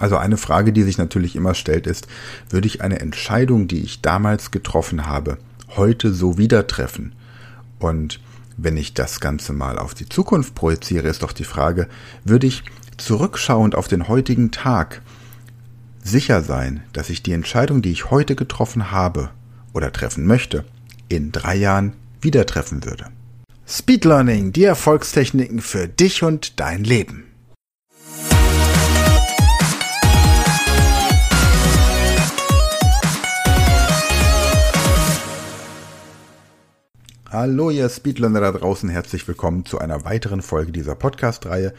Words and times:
Also 0.00 0.16
eine 0.16 0.38
Frage, 0.38 0.72
die 0.72 0.82
sich 0.82 0.98
natürlich 0.98 1.36
immer 1.36 1.54
stellt, 1.54 1.86
ist, 1.86 2.08
würde 2.48 2.66
ich 2.66 2.80
eine 2.80 3.00
Entscheidung, 3.00 3.68
die 3.68 3.82
ich 3.82 4.00
damals 4.00 4.50
getroffen 4.50 5.06
habe, 5.06 5.36
heute 5.76 6.12
so 6.12 6.38
wieder 6.38 6.66
treffen? 6.66 7.12
Und 7.78 8.18
wenn 8.56 8.78
ich 8.78 8.94
das 8.94 9.20
Ganze 9.20 9.52
mal 9.52 9.78
auf 9.78 9.94
die 9.94 10.08
Zukunft 10.08 10.54
projiziere, 10.54 11.06
ist 11.06 11.22
doch 11.22 11.32
die 11.32 11.44
Frage, 11.44 11.86
würde 12.24 12.46
ich 12.46 12.64
zurückschauend 12.96 13.74
auf 13.74 13.88
den 13.88 14.08
heutigen 14.08 14.50
Tag 14.50 15.02
sicher 16.02 16.42
sein, 16.42 16.82
dass 16.94 17.10
ich 17.10 17.22
die 17.22 17.32
Entscheidung, 17.32 17.82
die 17.82 17.92
ich 17.92 18.10
heute 18.10 18.36
getroffen 18.36 18.90
habe 18.90 19.28
oder 19.74 19.92
treffen 19.92 20.26
möchte, 20.26 20.64
in 21.10 21.30
drei 21.30 21.56
Jahren 21.56 21.92
wieder 22.22 22.46
treffen 22.46 22.84
würde. 22.86 23.04
Speed 23.68 24.06
Learning, 24.06 24.52
die 24.52 24.64
Erfolgstechniken 24.64 25.60
für 25.60 25.88
dich 25.88 26.22
und 26.22 26.58
dein 26.58 26.84
Leben. 26.84 27.24
Hallo 37.32 37.70
ihr 37.70 37.88
Speedlearner 37.88 38.40
da 38.40 38.50
draußen, 38.50 38.88
herzlich 38.88 39.28
willkommen 39.28 39.64
zu 39.64 39.78
einer 39.78 40.04
weiteren 40.04 40.42
Folge 40.42 40.72
dieser 40.72 40.96
Podcast-Reihe. 40.96 41.72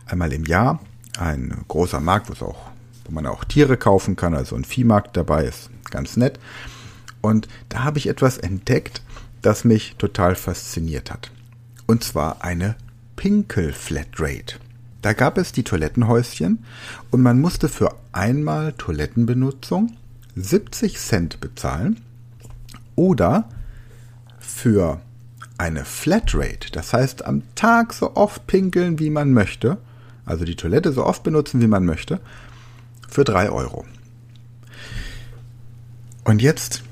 einmal 0.06 0.34
im 0.34 0.46
Jahr, 0.46 0.80
ein 1.18 1.64
großer 1.68 2.00
Markt, 2.00 2.30
wo, 2.30 2.46
auch, 2.46 2.70
wo 3.06 3.12
man 3.12 3.26
auch 3.26 3.44
Tiere 3.44 3.78
kaufen 3.78 4.16
kann, 4.16 4.34
also 4.34 4.56
ein 4.56 4.66
Viehmarkt 4.66 5.18
dabei 5.18 5.46
ist, 5.46 5.70
ganz 5.90 6.18
nett. 6.18 6.40
Und 7.22 7.48
da 7.70 7.84
habe 7.84 8.00
ich 8.00 8.08
etwas 8.08 8.38
entdeckt, 8.38 9.02
das 9.42 9.64
mich 9.64 9.96
total 9.98 10.36
fasziniert 10.36 11.12
hat. 11.12 11.32
Und 11.88 12.04
zwar 12.04 12.44
eine 12.44 12.76
Pinkel-Flatrate. 13.16 14.56
Da 15.02 15.14
gab 15.14 15.38
es 15.38 15.52
die 15.52 15.64
Toilettenhäuschen 15.64 16.64
und 17.10 17.22
man 17.22 17.42
musste 17.42 17.70
für 17.70 17.96
einmal 18.12 18.74
Toilettenbenutzung 18.74 19.98
70 20.36 20.98
Cent 21.00 21.40
bezahlen 21.40 22.02
oder 22.96 23.50
für 24.40 25.02
eine 25.58 25.86
Flatrate, 25.86 26.72
das 26.72 26.94
heißt 26.94 27.26
am 27.26 27.44
Tag 27.56 27.94
so 27.94 28.16
oft 28.16 28.48
pinkeln, 28.48 29.00
wie 29.00 29.10
man 29.10 29.34
möchte, 29.34 29.78
also 30.26 30.46
die 30.46 30.56
Toilette 30.56 30.92
so 30.92 31.06
oft 31.06 31.24
benutzen, 31.24 31.62
wie 31.62 31.68
man 31.68 31.86
möchte, 31.86 32.20
für 33.10 33.24
3 33.24 33.50
Euro. 33.50 33.86
Und 36.24 36.42
jetzt 36.42 36.84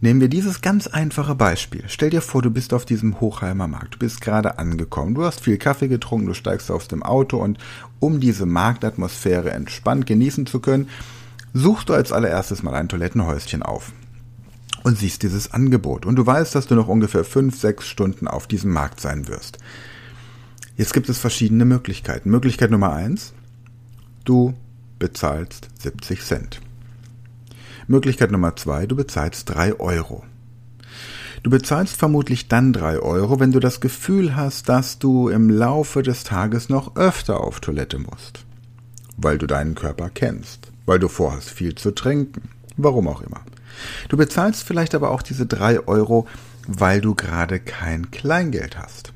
Nehmen 0.00 0.20
wir 0.20 0.28
dieses 0.28 0.60
ganz 0.60 0.86
einfache 0.86 1.34
Beispiel. 1.34 1.84
Stell 1.86 2.10
dir 2.10 2.20
vor, 2.20 2.42
du 2.42 2.50
bist 2.50 2.74
auf 2.74 2.84
diesem 2.84 3.18
Hochheimer 3.18 3.66
Markt. 3.66 3.94
Du 3.94 3.98
bist 3.98 4.20
gerade 4.20 4.58
angekommen. 4.58 5.14
Du 5.14 5.24
hast 5.24 5.40
viel 5.40 5.56
Kaffee 5.56 5.88
getrunken, 5.88 6.26
du 6.26 6.34
steigst 6.34 6.70
aus 6.70 6.86
dem 6.86 7.02
Auto 7.02 7.38
und 7.38 7.58
um 7.98 8.20
diese 8.20 8.44
Marktatmosphäre 8.44 9.52
entspannt 9.52 10.06
genießen 10.06 10.44
zu 10.46 10.60
können, 10.60 10.88
suchst 11.54 11.88
du 11.88 11.94
als 11.94 12.12
allererstes 12.12 12.62
mal 12.62 12.74
ein 12.74 12.90
Toilettenhäuschen 12.90 13.62
auf 13.62 13.92
und 14.82 14.98
siehst 14.98 15.22
dieses 15.22 15.52
Angebot. 15.52 16.04
Und 16.04 16.16
du 16.16 16.26
weißt, 16.26 16.54
dass 16.54 16.66
du 16.66 16.74
noch 16.74 16.88
ungefähr 16.88 17.24
fünf, 17.24 17.58
sechs 17.58 17.86
Stunden 17.88 18.28
auf 18.28 18.46
diesem 18.46 18.72
Markt 18.72 19.00
sein 19.00 19.28
wirst. 19.28 19.58
Jetzt 20.76 20.92
gibt 20.92 21.08
es 21.08 21.18
verschiedene 21.18 21.64
Möglichkeiten. 21.64 22.28
Möglichkeit 22.28 22.70
Nummer 22.70 22.92
eins, 22.92 23.32
du 24.26 24.52
bezahlst 24.98 25.68
70 25.80 26.20
Cent. 26.20 26.60
Möglichkeit 27.88 28.30
Nummer 28.30 28.56
zwei, 28.56 28.86
du 28.86 28.96
bezahlst 28.96 29.48
drei 29.48 29.78
Euro. 29.78 30.24
Du 31.42 31.50
bezahlst 31.50 31.96
vermutlich 31.96 32.48
dann 32.48 32.72
drei 32.72 32.98
Euro, 32.98 33.38
wenn 33.38 33.52
du 33.52 33.60
das 33.60 33.80
Gefühl 33.80 34.34
hast, 34.34 34.68
dass 34.68 34.98
du 34.98 35.28
im 35.28 35.48
Laufe 35.48 36.02
des 36.02 36.24
Tages 36.24 36.68
noch 36.68 36.96
öfter 36.96 37.40
auf 37.40 37.60
Toilette 37.60 37.98
musst. 37.98 38.44
Weil 39.16 39.38
du 39.38 39.46
deinen 39.46 39.74
Körper 39.74 40.10
kennst, 40.10 40.72
weil 40.86 40.98
du 40.98 41.08
vorhast 41.08 41.50
viel 41.50 41.74
zu 41.76 41.92
trinken, 41.92 42.48
warum 42.76 43.06
auch 43.06 43.22
immer. 43.22 43.42
Du 44.08 44.16
bezahlst 44.16 44.64
vielleicht 44.64 44.94
aber 44.94 45.10
auch 45.10 45.22
diese 45.22 45.46
drei 45.46 45.86
Euro, 45.86 46.26
weil 46.66 47.00
du 47.00 47.14
gerade 47.14 47.60
kein 47.60 48.10
Kleingeld 48.10 48.78
hast, 48.78 49.12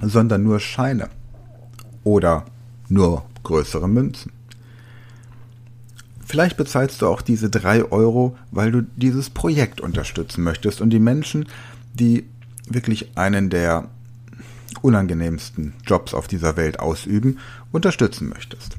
sondern 0.00 0.44
nur 0.44 0.60
Scheine 0.60 1.08
oder 2.04 2.44
nur 2.88 3.24
größere 3.42 3.88
Münzen. 3.88 4.32
Vielleicht 6.32 6.56
bezahlst 6.56 7.02
du 7.02 7.08
auch 7.08 7.20
diese 7.20 7.50
drei 7.50 7.84
Euro, 7.92 8.38
weil 8.50 8.72
du 8.72 8.80
dieses 8.96 9.28
Projekt 9.28 9.82
unterstützen 9.82 10.42
möchtest 10.42 10.80
und 10.80 10.88
die 10.88 10.98
Menschen, 10.98 11.46
die 11.92 12.26
wirklich 12.66 13.18
einen 13.18 13.50
der 13.50 13.90
unangenehmsten 14.80 15.74
Jobs 15.86 16.14
auf 16.14 16.28
dieser 16.28 16.56
Welt 16.56 16.80
ausüben, 16.80 17.38
unterstützen 17.70 18.30
möchtest. 18.30 18.78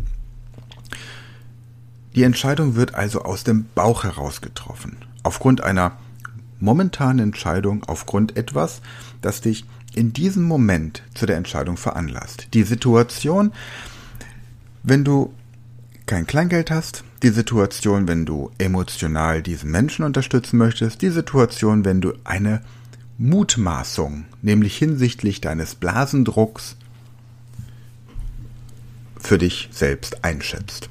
Die 2.16 2.24
Entscheidung 2.24 2.75
wird 2.75 2.96
also 2.96 3.22
aus 3.22 3.44
dem 3.44 3.66
Bauch 3.75 4.03
heraus 4.03 4.41
getroffen. 4.41 4.97
Aufgrund 5.22 5.62
einer 5.64 5.91
momentanen 6.59 7.20
Entscheidung, 7.20 7.84
aufgrund 7.84 8.35
etwas, 8.35 8.81
das 9.22 9.41
dich 9.41 9.64
in 9.94 10.12
diesem 10.12 10.46
Moment 10.46 11.03
zu 11.14 11.28
der 11.28 11.38
Entscheidung 11.38 11.78
veranlasst. 11.78 12.47
Die 12.56 12.64
Situation, 12.64 13.53
wenn 14.81 15.03
du 15.03 15.31
kein 16.08 16.25
Kleingeld 16.25 16.72
hast, 16.72 17.03
die 17.23 17.29
Situation, 17.29 18.07
wenn 18.09 18.25
du 18.25 18.51
emotional 18.57 19.41
diesen 19.41 19.72
Menschen 19.72 20.03
unterstützen 20.03 20.57
möchtest, 20.57 21.01
die 21.01 21.09
Situation, 21.09 21.85
wenn 21.85 22.01
du 22.01 22.13
eine 22.25 22.61
Mutmaßung, 23.17 24.25
nämlich 24.41 24.78
hinsichtlich 24.78 25.39
deines 25.39 25.75
Blasendrucks, 25.75 26.75
für 29.17 29.38
dich 29.38 29.69
selbst 29.72 30.25
einschätzt. 30.25 30.89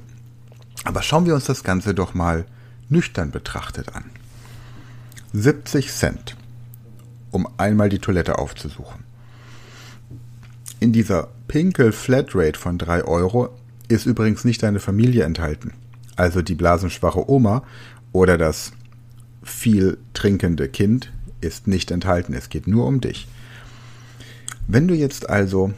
Aber 0.84 1.02
schauen 1.02 1.26
wir 1.26 1.34
uns 1.34 1.44
das 1.44 1.64
Ganze 1.64 1.94
doch 1.94 2.14
mal 2.14 2.46
nüchtern 2.88 3.30
betrachtet 3.30 3.94
an. 3.94 4.04
70 5.34 5.92
Cent, 5.92 6.36
um 7.30 7.46
einmal 7.58 7.90
die 7.90 7.98
Toilette 7.98 8.38
aufzusuchen. 8.38 9.04
In 10.80 10.92
dieser 10.92 11.28
Pinkel 11.46 11.92
Flatrate 11.92 12.58
von 12.58 12.78
3 12.78 13.04
Euro 13.04 13.50
ist 13.88 14.06
übrigens 14.06 14.46
nicht 14.46 14.62
deine 14.62 14.80
Familie 14.80 15.24
enthalten 15.24 15.74
also 16.16 16.42
die 16.42 16.54
blasenschwache 16.54 17.30
Oma 17.30 17.62
oder 18.12 18.38
das 18.38 18.72
viel 19.42 19.98
trinkende 20.14 20.68
Kind, 20.68 21.12
ist 21.40 21.66
nicht 21.66 21.90
enthalten. 21.90 22.34
Es 22.34 22.48
geht 22.48 22.66
nur 22.66 22.86
um 22.86 23.00
dich. 23.00 23.26
Wenn 24.68 24.86
du 24.86 24.94
jetzt 24.94 25.28
also 25.28 25.72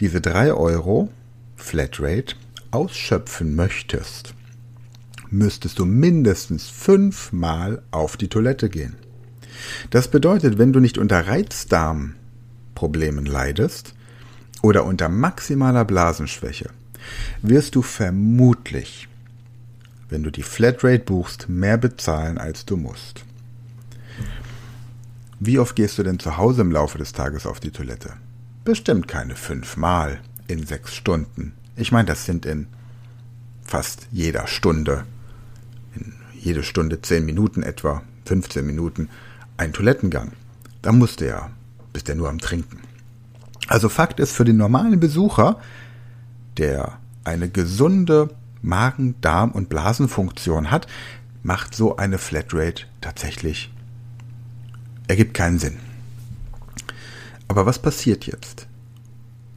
diese 0.00 0.20
3 0.20 0.54
Euro 0.54 1.10
Flatrate 1.56 2.36
ausschöpfen 2.70 3.54
möchtest, 3.54 4.34
müsstest 5.30 5.78
du 5.78 5.84
mindestens 5.84 6.68
fünfmal 6.68 7.82
auf 7.90 8.16
die 8.16 8.28
Toilette 8.28 8.68
gehen. 8.68 8.96
Das 9.90 10.08
bedeutet, 10.08 10.58
wenn 10.58 10.72
du 10.72 10.80
nicht 10.80 10.98
unter 10.98 11.26
Reizdarmproblemen 11.26 13.26
leidest 13.26 13.94
oder 14.62 14.84
unter 14.84 15.08
maximaler 15.08 15.84
Blasenschwäche, 15.84 16.70
wirst 17.42 17.74
du 17.74 17.82
vermutlich 17.82 19.08
wenn 20.08 20.22
du 20.22 20.30
die 20.30 20.42
Flatrate 20.42 21.00
buchst, 21.00 21.48
mehr 21.48 21.78
bezahlen, 21.78 22.38
als 22.38 22.64
du 22.64 22.76
musst. 22.76 23.24
Wie 25.38 25.58
oft 25.58 25.76
gehst 25.76 25.98
du 25.98 26.02
denn 26.02 26.18
zu 26.18 26.36
Hause 26.36 26.62
im 26.62 26.72
Laufe 26.72 26.98
des 26.98 27.12
Tages 27.12 27.46
auf 27.46 27.60
die 27.60 27.70
Toilette? 27.70 28.14
Bestimmt 28.64 29.06
keine 29.06 29.36
fünfmal 29.36 30.20
in 30.46 30.64
sechs 30.64 30.94
Stunden. 30.94 31.52
Ich 31.76 31.92
meine, 31.92 32.06
das 32.06 32.24
sind 32.24 32.46
in 32.46 32.68
fast 33.62 34.06
jeder 34.12 34.46
Stunde, 34.46 35.04
in 35.94 36.14
jede 36.40 36.62
Stunde 36.62 37.02
zehn 37.02 37.26
Minuten 37.26 37.62
etwa, 37.62 38.02
15 38.24 38.64
Minuten, 38.64 39.08
ein 39.56 39.72
Toilettengang. 39.72 40.32
Da 40.82 40.92
musst 40.92 41.20
du 41.20 41.26
ja, 41.26 41.50
bist 41.92 42.08
ja 42.08 42.14
nur 42.14 42.28
am 42.28 42.38
Trinken. 42.38 42.78
Also 43.68 43.88
Fakt 43.88 44.20
ist, 44.20 44.32
für 44.32 44.44
den 44.44 44.56
normalen 44.56 45.00
Besucher, 45.00 45.60
der 46.56 46.98
eine 47.24 47.48
gesunde 47.48 48.30
Magen-, 48.66 49.14
Darm- 49.20 49.52
und 49.52 49.68
Blasenfunktion 49.68 50.70
hat, 50.70 50.86
macht 51.42 51.74
so 51.74 51.96
eine 51.96 52.18
Flatrate 52.18 52.84
tatsächlich 53.00 53.70
ergibt 55.08 55.34
keinen 55.34 55.58
Sinn. 55.58 55.76
Aber 57.48 57.66
was 57.66 57.78
passiert 57.78 58.26
jetzt? 58.26 58.66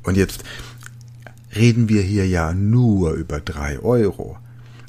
Und 0.04 0.16
jetzt 0.16 0.44
reden 1.56 1.90
wir 1.90 2.02
hier 2.02 2.28
ja 2.28 2.54
nur 2.54 3.14
über 3.14 3.40
drei 3.40 3.80
Euro. 3.80 4.38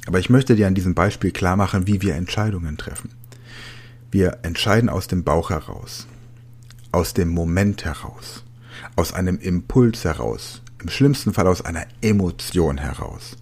Aber 0.07 0.19
ich 0.19 0.31
möchte 0.31 0.57
dir 0.57 0.67
an 0.67 0.75
diesem 0.75 0.95
Beispiel 0.95 1.31
klar 1.31 1.57
machen, 1.57 1.87
wie 1.87 2.03
wir 2.03 2.15
Entscheidungen 2.15 2.77
treffen. 2.77 3.11
Wir 4.11 4.39
entscheiden 4.43 4.89
aus 4.89 5.07
dem 5.07 5.25
Bauch 5.25 5.51
heraus, 5.51 6.07
aus 6.93 7.15
dem 7.15 7.29
Moment 7.29 7.85
heraus, 7.85 8.45
aus 8.97 9.13
einem 9.13 9.39
Impuls 9.39 10.05
heraus, 10.05 10.63
im 10.83 10.89
schlimmsten 10.89 11.33
Fall 11.33 11.47
aus 11.47 11.63
einer 11.63 11.87
Emotion 12.03 12.79
heraus. 12.79 13.37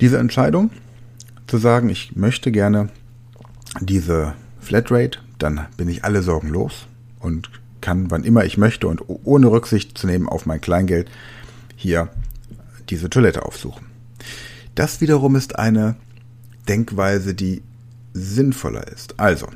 Diese 0.00 0.18
Entscheidung, 0.18 0.70
zu 1.46 1.58
sagen, 1.58 1.88
ich 1.88 2.16
möchte 2.16 2.52
gerne 2.52 2.88
diese 3.80 4.34
Flatrate, 4.60 5.20
dann 5.38 5.66
bin 5.76 5.88
ich 5.88 6.04
alle 6.04 6.22
Sorgen 6.22 6.48
los 6.48 6.86
und 7.20 7.50
kann, 7.80 8.10
wann 8.10 8.24
immer 8.24 8.44
ich 8.44 8.58
möchte 8.58 8.88
und 8.88 9.02
ohne 9.06 9.50
Rücksicht 9.50 9.96
zu 9.96 10.06
nehmen 10.06 10.28
auf 10.28 10.44
mein 10.44 10.60
Kleingeld, 10.60 11.10
hier 11.76 12.08
diese 12.88 13.10
Toilette 13.10 13.44
aufsuchen. 13.44 13.86
Das 14.74 15.00
wiederum 15.00 15.36
ist 15.36 15.58
eine 15.58 15.96
Denkweise, 16.68 17.34
die 17.34 17.62
sinnvoller 18.12 18.88
ist. 18.88 19.18
Also, 19.18 19.46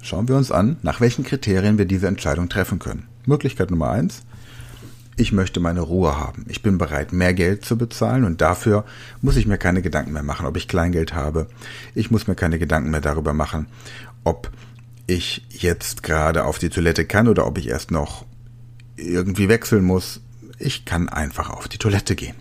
schauen 0.00 0.28
wir 0.28 0.36
uns 0.36 0.50
an, 0.50 0.76
nach 0.82 1.00
welchen 1.00 1.24
Kriterien 1.24 1.76
wir 1.78 1.84
diese 1.84 2.08
Entscheidung 2.08 2.48
treffen 2.48 2.78
können. 2.78 3.06
Möglichkeit 3.26 3.70
Nummer 3.70 3.90
eins, 3.90 4.22
ich 5.18 5.32
möchte 5.32 5.60
meine 5.60 5.80
Ruhe 5.80 6.16
haben. 6.16 6.46
Ich 6.48 6.62
bin 6.62 6.78
bereit, 6.78 7.12
mehr 7.12 7.34
Geld 7.34 7.64
zu 7.64 7.76
bezahlen 7.76 8.24
und 8.24 8.40
dafür 8.40 8.84
muss 9.20 9.36
ich 9.36 9.46
mir 9.46 9.58
keine 9.58 9.82
Gedanken 9.82 10.12
mehr 10.12 10.22
machen, 10.22 10.46
ob 10.46 10.56
ich 10.56 10.68
Kleingeld 10.68 11.12
habe. 11.12 11.48
Ich 11.94 12.10
muss 12.10 12.28
mir 12.28 12.36
keine 12.36 12.58
Gedanken 12.58 12.90
mehr 12.90 13.00
darüber 13.00 13.34
machen, 13.34 13.66
ob 14.24 14.50
ich 15.06 15.44
jetzt 15.50 16.02
gerade 16.02 16.44
auf 16.44 16.58
die 16.58 16.70
Toilette 16.70 17.04
kann 17.04 17.28
oder 17.28 17.46
ob 17.46 17.58
ich 17.58 17.68
erst 17.68 17.90
noch 17.90 18.24
irgendwie 18.96 19.48
wechseln 19.48 19.84
muss. 19.84 20.20
Ich 20.58 20.84
kann 20.84 21.08
einfach 21.08 21.50
auf 21.50 21.66
die 21.66 21.78
Toilette 21.78 22.14
gehen. 22.14 22.36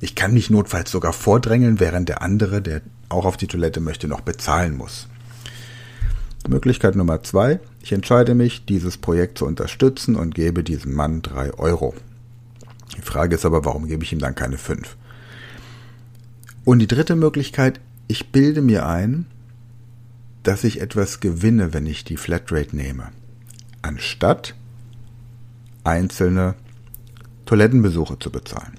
Ich 0.00 0.14
kann 0.14 0.34
mich 0.34 0.50
notfalls 0.50 0.90
sogar 0.90 1.12
vordrängeln, 1.12 1.80
während 1.80 2.08
der 2.08 2.22
andere, 2.22 2.60
der 2.60 2.82
auch 3.08 3.24
auf 3.24 3.36
die 3.36 3.46
Toilette 3.46 3.80
möchte, 3.80 4.06
noch 4.06 4.20
bezahlen 4.20 4.76
muss. 4.76 5.08
Möglichkeit 6.46 6.96
Nummer 6.96 7.22
zwei. 7.22 7.60
Ich 7.82 7.92
entscheide 7.92 8.34
mich, 8.34 8.64
dieses 8.64 8.96
Projekt 8.96 9.38
zu 9.38 9.46
unterstützen 9.46 10.16
und 10.16 10.34
gebe 10.34 10.64
diesem 10.64 10.94
Mann 10.94 11.22
drei 11.22 11.52
Euro. 11.54 11.94
Die 12.98 13.02
Frage 13.02 13.36
ist 13.36 13.46
aber, 13.46 13.64
warum 13.64 13.86
gebe 13.86 14.04
ich 14.04 14.12
ihm 14.12 14.18
dann 14.18 14.34
keine 14.34 14.58
fünf? 14.58 14.96
Und 16.64 16.80
die 16.80 16.86
dritte 16.86 17.16
Möglichkeit, 17.16 17.80
ich 18.08 18.30
bilde 18.30 18.60
mir 18.60 18.86
ein, 18.86 19.24
dass 20.42 20.64
ich 20.64 20.80
etwas 20.80 21.20
gewinne, 21.20 21.72
wenn 21.72 21.86
ich 21.86 22.04
die 22.04 22.16
Flatrate 22.16 22.76
nehme, 22.76 23.10
anstatt 23.80 24.54
einzelne 25.84 26.54
Toilettenbesuche 27.46 28.18
zu 28.18 28.30
bezahlen. 28.30 28.74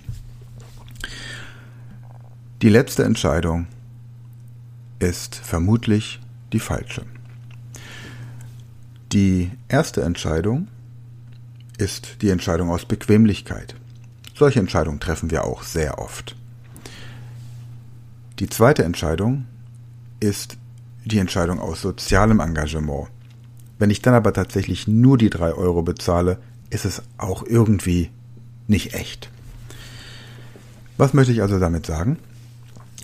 Die 2.61 2.69
letzte 2.69 3.03
Entscheidung 3.03 3.67
ist 4.99 5.35
vermutlich 5.35 6.19
die 6.51 6.59
falsche. 6.59 7.05
Die 9.13 9.49
erste 9.69 10.01
Entscheidung 10.01 10.67
ist 11.77 12.21
die 12.21 12.29
Entscheidung 12.29 12.69
aus 12.69 12.85
Bequemlichkeit. 12.85 13.75
Solche 14.39 14.61
Entscheidungen 14.61 15.01
treffen 15.01 15.31
wir 15.31 15.43
auch 15.43 15.63
sehr 15.63 15.99
oft. 15.99 16.33
Die 18.39 18.47
zweite 18.47 18.85
Entscheidung 18.85 19.45
ist 20.21 20.55
die 21.03 21.19
Entscheidung 21.19 21.59
aus 21.59 21.81
sozialem 21.81 22.39
Engagement. 22.39 23.09
Wenn 23.79 23.89
ich 23.89 24.01
dann 24.01 24.13
aber 24.13 24.31
tatsächlich 24.31 24.87
nur 24.87 25.17
die 25.17 25.29
drei 25.29 25.51
Euro 25.51 25.81
bezahle, 25.81 26.37
ist 26.69 26.85
es 26.85 27.01
auch 27.17 27.43
irgendwie 27.43 28.11
nicht 28.67 28.93
echt. 28.93 29.29
Was 30.95 31.13
möchte 31.13 31.33
ich 31.33 31.41
also 31.41 31.59
damit 31.59 31.85
sagen? 31.85 32.17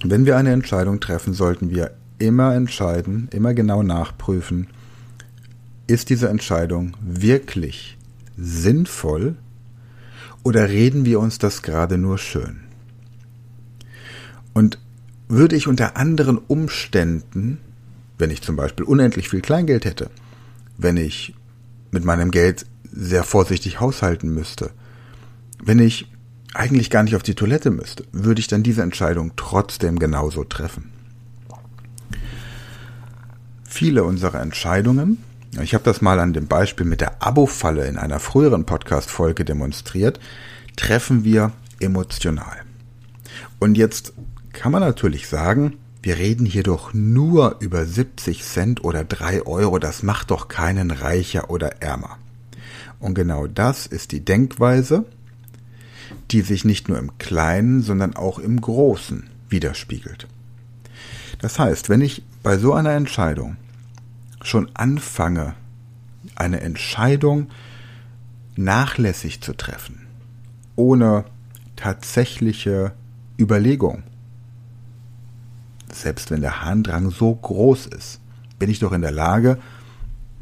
Wenn 0.05 0.25
wir 0.25 0.37
eine 0.37 0.53
Entscheidung 0.53 1.01
treffen, 1.01 1.33
sollten 1.33 1.69
wir 1.69 1.91
immer 2.17 2.55
entscheiden, 2.55 3.27
immer 3.33 3.53
genau 3.53 3.83
nachprüfen, 3.83 4.67
ist 5.85 6.09
diese 6.09 6.29
Entscheidung 6.29 6.95
wirklich 7.01 7.97
sinnvoll 8.37 9.35
oder 10.45 10.69
reden 10.69 11.05
wir 11.05 11.19
uns 11.19 11.39
das 11.39 11.63
gerade 11.63 11.97
nur 11.97 12.19
schön? 12.19 12.59
Und 14.53 14.77
würde 15.27 15.55
ich 15.55 15.67
unter 15.67 15.97
anderen 15.97 16.37
Umständen, 16.37 17.57
wenn 18.19 18.29
ich 18.29 18.43
zum 18.43 18.55
Beispiel 18.55 18.85
unendlich 18.85 19.27
viel 19.27 19.41
Kleingeld 19.41 19.85
hätte, 19.85 20.11
wenn 20.77 20.97
ich 20.97 21.33
mit 21.89 22.05
meinem 22.05 22.29
Geld 22.29 22.67
sehr 22.91 23.23
vorsichtig 23.23 23.79
haushalten 23.79 24.35
müsste, 24.35 24.69
wenn 25.63 25.79
ich 25.79 26.11
eigentlich 26.53 26.91
gar 26.91 27.01
nicht 27.01 27.15
auf 27.15 27.23
die 27.23 27.33
Toilette 27.33 27.71
müsste, 27.71 28.05
würde 28.11 28.39
ich 28.39 28.47
dann 28.47 28.61
diese 28.61 28.83
Entscheidung 28.83 29.31
trotzdem 29.35 29.97
genauso 29.97 30.43
treffen. 30.43 30.91
Viele 33.63 34.03
unserer 34.03 34.41
Entscheidungen 34.41 35.17
ich 35.61 35.73
habe 35.73 35.83
das 35.83 36.01
mal 36.01 36.19
an 36.19 36.33
dem 36.33 36.47
Beispiel 36.47 36.85
mit 36.85 37.01
der 37.01 37.23
Abo-Falle 37.23 37.87
in 37.87 37.97
einer 37.97 38.19
früheren 38.19 38.65
Podcast-Folge 38.65 39.45
demonstriert. 39.45 40.19
Treffen 40.75 41.23
wir 41.23 41.51
emotional. 41.79 42.63
Und 43.59 43.77
jetzt 43.77 44.13
kann 44.53 44.71
man 44.71 44.81
natürlich 44.81 45.27
sagen, 45.27 45.77
wir 46.01 46.17
reden 46.17 46.45
hier 46.45 46.63
doch 46.63 46.93
nur 46.93 47.57
über 47.59 47.85
70 47.85 48.43
Cent 48.43 48.83
oder 48.83 49.03
3 49.03 49.43
Euro. 49.43 49.79
Das 49.79 50.03
macht 50.03 50.31
doch 50.31 50.47
keinen 50.47 50.91
reicher 50.91 51.49
oder 51.49 51.81
ärmer. 51.81 52.17
Und 52.99 53.15
genau 53.15 53.47
das 53.47 53.87
ist 53.87 54.11
die 54.11 54.23
Denkweise, 54.23 55.05
die 56.31 56.41
sich 56.41 56.65
nicht 56.65 56.89
nur 56.89 56.97
im 56.97 57.17
Kleinen, 57.17 57.81
sondern 57.81 58.15
auch 58.15 58.39
im 58.39 58.59
Großen 58.59 59.29
widerspiegelt. 59.49 60.27
Das 61.39 61.59
heißt, 61.59 61.89
wenn 61.89 62.01
ich 62.01 62.23
bei 62.43 62.57
so 62.57 62.73
einer 62.73 62.91
Entscheidung 62.91 63.57
schon 64.47 64.69
anfange, 64.75 65.55
eine 66.35 66.61
Entscheidung 66.61 67.49
nachlässig 68.55 69.41
zu 69.41 69.53
treffen, 69.55 70.07
ohne 70.75 71.25
tatsächliche 71.75 72.93
Überlegung, 73.39 74.03
selbst 75.91 76.31
wenn 76.31 76.41
der 76.41 76.61
Harndrang 76.61 77.11
so 77.11 77.33
groß 77.33 77.87
ist, 77.87 78.19
bin 78.59 78.69
ich 78.69 78.79
doch 78.79 78.91
in 78.91 79.01
der 79.01 79.11
Lage, 79.11 79.57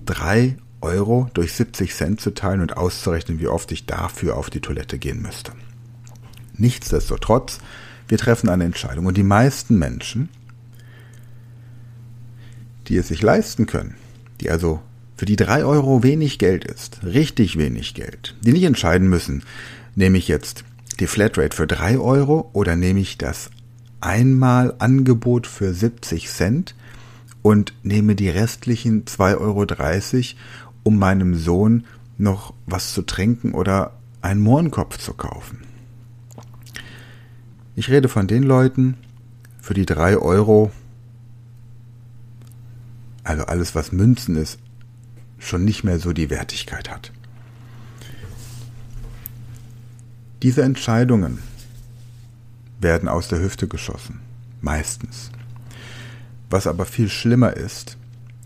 drei 0.06 0.58
Euro 0.82 1.30
durch 1.34 1.54
70 1.54 1.94
Cent 1.96 2.22
zu 2.22 2.34
teilen 2.34 2.62
und 2.62 2.78
auszurechnen, 2.78 3.40
wie 3.40 3.48
oft 3.48 3.72
ich 3.72 3.86
dafür 3.86 4.38
auf 4.38 4.50
die 4.50 4.62
Toilette 4.62 5.00
gehen 5.00 5.22
müsste. 5.22 5.54
Nichtsdestotrotz, 6.56 7.60
wir 8.08 8.18
treffen 8.18 8.50
eine 8.50 8.66
Entscheidung 8.66 9.06
und 9.06 9.18
die 9.18 9.24
meisten 9.24 9.80
Menschen 9.80 10.30
die 12.88 12.98
es 12.98 13.08
sich 13.08 13.22
leisten 13.22 13.66
können, 13.66 13.96
die 14.42 14.50
also 14.50 14.82
für 15.16 15.26
die 15.26 15.36
drei 15.36 15.64
Euro 15.64 16.04
wenig 16.04 16.40
Geld 16.40 16.66
ist, 16.66 17.04
richtig 17.04 17.58
wenig 17.58 17.94
Geld, 17.94 18.36
die 18.42 18.52
nicht 18.52 18.64
entscheiden 18.64 19.08
müssen, 19.08 19.44
nehme 19.96 20.18
ich 20.18 20.28
jetzt 20.28 20.64
die 21.00 21.08
Flatrate 21.08 21.56
für 21.56 21.68
drei 21.68 21.98
Euro 21.98 22.50
oder 22.54 22.76
nehme 22.76 23.00
ich 23.00 23.18
das 23.18 23.50
Einmalangebot 24.02 25.48
für 25.48 25.74
70 25.74 26.30
Cent 26.30 26.76
und 27.42 27.74
nehme 27.84 28.16
die 28.16 28.30
restlichen 28.30 29.06
2,30 29.06 29.38
Euro, 29.40 30.40
um 30.84 31.00
meinem 31.00 31.36
Sohn 31.36 31.86
noch 32.18 32.54
was 32.66 32.94
zu 32.94 33.02
trinken 33.04 33.54
oder 33.54 33.94
einen 34.22 34.42
Mohrenkopf 34.42 34.98
zu 34.98 35.14
kaufen. 35.14 35.62
Ich 37.76 37.90
rede 37.90 38.10
von 38.10 38.28
den 38.28 38.44
Leuten, 38.44 38.98
für 39.62 39.74
die 39.74 39.86
drei 39.86 40.18
Euro 40.18 40.72
also 43.24 43.46
alles, 43.46 43.76
was 43.76 43.92
Münzen 43.92 44.36
ist, 44.36 44.58
schon 45.40 45.66
nicht 45.66 45.84
mehr 45.84 46.00
so 46.00 46.14
die 46.14 46.30
Wertigkeit 46.30 46.90
hat. 46.90 47.12
Diese 50.42 50.64
Entscheidungen 50.64 51.40
werden 52.82 53.08
aus 53.08 53.28
der 53.30 53.40
Hüfte 53.40 53.68
geschossen, 53.68 54.20
meistens. 54.62 55.32
Was 56.50 56.66
aber 56.68 56.86
viel 56.86 57.10
schlimmer 57.10 57.56
ist, 57.56 57.98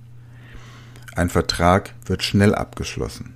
Ein 1.15 1.29
Vertrag 1.29 1.93
wird 2.05 2.23
schnell 2.23 2.55
abgeschlossen. 2.55 3.33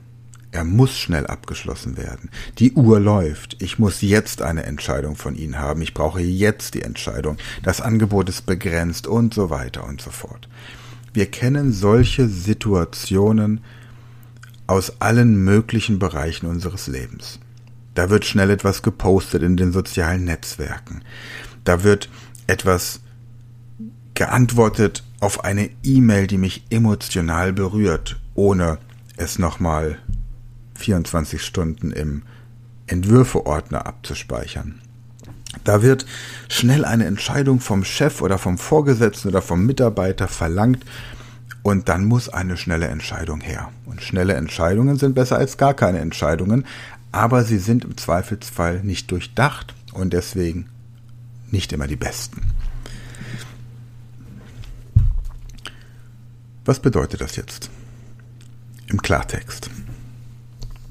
Er 0.52 0.64
muss 0.64 0.98
schnell 0.98 1.28
abgeschlossen 1.28 1.96
werden. 1.96 2.32
Die 2.58 2.74
Uhr 2.74 3.00
läuft. 3.00 3.62
Ich 3.62 3.78
muss 3.78 4.02
jetzt 4.02 4.42
eine 4.42 4.64
Entscheidung 4.64 5.16
von 5.16 5.36
Ihnen 5.36 5.60
haben. 5.60 5.82
Ich 5.84 5.94
brauche 5.94 6.22
jetzt 6.22 6.74
die 6.74 6.82
Entscheidung. 6.82 7.38
Das 7.62 7.82
Angebot 7.82 8.30
ist 8.30 8.48
begrenzt 8.48 9.06
und 9.06 9.34
so 9.34 9.52
weiter 9.52 9.86
und 9.86 10.02
so 10.02 10.10
fort. 10.10 10.50
Wir 11.14 11.28
kennen 11.28 11.72
solche 11.72 12.28
Situationen 12.28 13.62
aus 14.66 15.02
allen 15.02 15.44
möglichen 15.44 16.00
Bereichen 16.00 16.48
unseres 16.48 16.88
Lebens. 16.88 17.40
Da 17.94 18.10
wird 18.10 18.26
schnell 18.26 18.50
etwas 18.50 18.82
gepostet 18.82 19.44
in 19.44 19.58
den 19.58 19.72
sozialen 19.72 20.24
Netzwerken. 20.24 21.04
Da 21.64 21.84
wird 21.84 22.10
etwas 22.48 23.02
geantwortet 24.16 25.04
auf 25.20 25.44
eine 25.44 25.70
E-Mail, 25.84 26.28
die 26.28 26.38
mich 26.38 26.64
emotional 26.70 27.54
berührt, 27.54 28.20
ohne 28.36 28.78
es 29.18 29.40
nochmal 29.40 29.98
24 30.76 31.44
Stunden 31.44 31.92
im 31.92 32.24
Entwürfeordner 32.88 33.86
abzuspeichern. 33.86 34.82
Da 35.64 35.82
wird 35.82 36.06
schnell 36.48 36.86
eine 36.86 37.06
Entscheidung 37.06 37.60
vom 37.60 37.84
Chef 37.84 38.22
oder 38.22 38.38
vom 38.38 38.58
Vorgesetzten 38.58 39.30
oder 39.30 39.42
vom 39.42 39.66
Mitarbeiter 39.66 40.28
verlangt 40.28 40.86
und 41.64 41.90
dann 41.90 42.06
muss 42.06 42.30
eine 42.30 42.56
schnelle 42.56 42.88
Entscheidung 42.88 43.42
her. 43.42 43.70
Und 43.86 44.02
schnelle 44.02 44.36
Entscheidungen 44.36 44.98
sind 44.98 45.16
besser 45.16 45.38
als 45.38 45.58
gar 45.58 45.74
keine 45.74 46.00
Entscheidungen, 46.00 46.66
aber 47.12 47.44
sie 47.44 47.58
sind 47.58 47.84
im 47.84 47.98
Zweifelsfall 47.98 48.82
nicht 48.84 49.12
durchdacht 49.12 49.74
und 49.94 50.14
deswegen 50.14 50.68
nicht 51.52 51.74
immer 51.74 51.88
die 51.88 51.96
besten. 51.96 52.42
Was 56.70 56.80
bedeutet 56.80 57.20
das 57.20 57.36
jetzt? 57.36 57.72
Im 58.90 59.02
Klartext. 59.02 59.72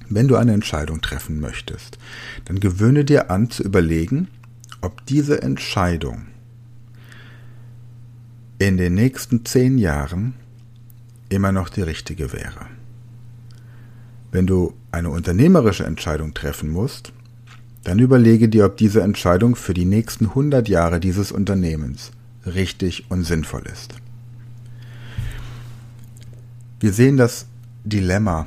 Wenn 0.09 0.27
du 0.27 0.35
eine 0.35 0.53
Entscheidung 0.53 1.01
treffen 1.03 1.39
möchtest, 1.39 1.99
dann 2.47 2.59
gewöhne 2.59 3.05
dir 3.05 3.31
an 3.31 3.49
zu 3.49 3.63
überlegen, 3.63 4.27
ob 4.81 5.07
diese 5.07 5.41
Entscheidung 5.41 6.27
in 8.59 8.77
den 8.77 8.95
nächsten 8.95 9.45
zehn 9.45 9.79
Jahren 9.79 10.35
immer 11.29 11.53
noch 11.53 11.69
die 11.69 11.83
richtige 11.83 12.33
wäre. 12.33 12.67
Wenn 14.33 14.49
du 14.49 14.75
eine 14.91 15.11
unternehmerische 15.11 15.87
Entscheidung 15.87 16.35
treffen 16.35 16.71
musst, 16.71 17.13
dann 17.85 18.01
überlege 18.01 18.49
dir, 18.49 18.67
ob 18.67 18.79
diese 18.79 19.03
Entscheidung 19.03 19.55
für 19.55 19.75
die 19.75 19.85
nächsten 19.85 20.25
100 20.25 20.69
Jahre 20.69 20.99
dieses 20.99 21.31
Unternehmens 21.31 22.11
richtig 22.47 23.09
und 23.13 23.23
sinnvoll 23.23 23.63
ist. 23.73 23.95
Wir 26.81 26.93
sehen 26.93 27.17
das 27.17 27.47
Dilemma 27.85 28.47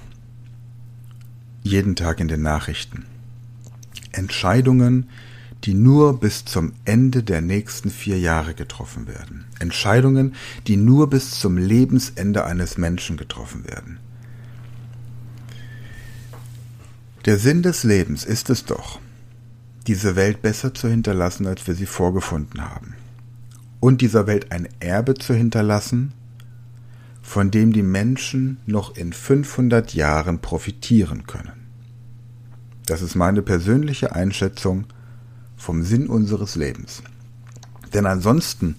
jeden 1.64 1.96
Tag 1.96 2.20
in 2.20 2.30
den 2.30 2.42
Nachrichten. 2.42 3.06
Entscheidungen, 4.14 5.10
die 5.66 5.74
nur 5.74 6.20
bis 6.20 6.46
zum 6.46 6.74
Ende 6.86 7.24
der 7.24 7.42
nächsten 7.42 7.90
vier 7.90 8.20
Jahre 8.20 8.54
getroffen 8.54 9.08
werden. 9.08 9.46
Entscheidungen, 9.60 10.34
die 10.68 10.78
nur 10.78 11.10
bis 11.10 11.40
zum 11.40 11.58
Lebensende 11.58 12.46
eines 12.46 12.78
Menschen 12.78 13.18
getroffen 13.18 13.66
werden. 13.66 14.00
Der 17.26 17.38
Sinn 17.38 17.62
des 17.62 17.84
Lebens 17.84 18.24
ist 18.24 18.50
es 18.50 18.66
doch, 18.66 19.00
diese 19.88 20.16
Welt 20.16 20.42
besser 20.42 20.74
zu 20.74 20.88
hinterlassen, 20.88 21.46
als 21.46 21.68
wir 21.68 21.76
sie 21.76 21.86
vorgefunden 21.86 22.62
haben. 22.62 22.96
Und 23.80 24.02
dieser 24.02 24.26
Welt 24.26 24.52
ein 24.52 24.68
Erbe 24.80 25.16
zu 25.16 25.34
hinterlassen, 25.34 26.14
von 27.22 27.52
dem 27.52 27.72
die 27.72 27.84
Menschen 27.84 28.58
noch 28.66 28.96
in 28.96 29.14
500 29.14 29.94
Jahren 29.94 30.40
profitieren 30.40 31.28
können. 31.28 31.68
Das 32.86 33.02
ist 33.02 33.16
meine 33.16 33.42
persönliche 33.42 34.16
Einschätzung 34.16 34.86
vom 35.56 35.84
Sinn 35.84 36.08
unseres 36.08 36.56
Lebens. 36.56 37.04
Denn 37.94 38.06
ansonsten 38.06 38.76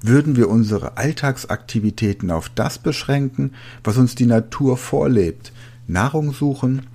würden 0.00 0.36
wir 0.36 0.48
unsere 0.48 0.96
Alltagsaktivitäten 0.96 2.30
auf 2.30 2.48
das 2.48 2.78
beschränken, 2.78 3.54
was 3.84 3.98
uns 3.98 4.14
die 4.14 4.26
Natur 4.26 4.76
vorlebt, 4.76 5.52
Nahrung 5.86 6.32
suchen, 6.32 6.86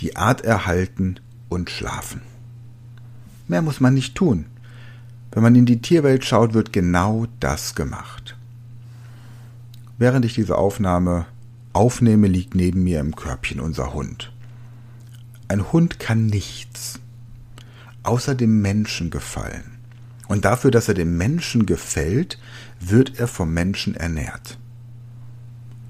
die 0.00 0.16
Art 0.16 0.42
erhalten 0.42 1.16
und 1.48 1.70
schlafen. 1.70 2.20
Mehr 3.48 3.62
muss 3.62 3.80
man 3.80 3.94
nicht 3.94 4.14
tun. 4.14 4.46
Wenn 5.32 5.42
man 5.42 5.56
in 5.56 5.66
die 5.66 5.82
Tierwelt 5.82 6.24
schaut, 6.24 6.54
wird 6.54 6.72
genau 6.72 7.26
das 7.40 7.74
gemacht. 7.74 8.36
Während 9.98 10.24
ich 10.24 10.34
diese 10.34 10.56
Aufnahme 10.56 11.26
aufnehme, 11.72 12.26
liegt 12.26 12.54
neben 12.54 12.84
mir 12.84 13.00
im 13.00 13.16
Körbchen 13.16 13.60
unser 13.60 13.94
Hund. 13.94 14.32
Ein 15.48 15.72
Hund 15.72 15.98
kann 15.98 16.26
nichts, 16.26 17.00
außer 18.02 18.34
dem 18.34 18.60
Menschen 18.62 19.10
gefallen. 19.10 19.78
Und 20.26 20.44
dafür, 20.44 20.70
dass 20.70 20.88
er 20.88 20.94
dem 20.94 21.16
Menschen 21.16 21.66
gefällt, 21.66 22.38
wird 22.80 23.18
er 23.18 23.28
vom 23.28 23.52
Menschen 23.52 23.94
ernährt. 23.94 24.58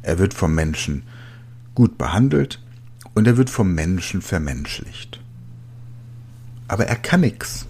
Er 0.02 0.18
wird 0.18 0.34
vom 0.34 0.54
Menschen 0.54 1.04
gut 1.74 1.96
behandelt, 1.96 2.60
und 3.14 3.26
er 3.26 3.36
wird 3.36 3.48
vom 3.48 3.74
Menschen 3.74 4.20
vermenschlicht. 4.20 5.20
Aber 6.68 6.86
er 6.86 6.96
kann 6.96 7.20
nix. 7.20 7.66